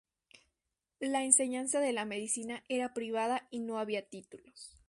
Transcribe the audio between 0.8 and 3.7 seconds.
La enseñanza de la medicina era privada y